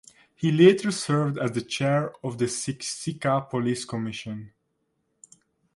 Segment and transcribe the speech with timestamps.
[0.33, 4.51] He later served as the chair of the Siksika police commission.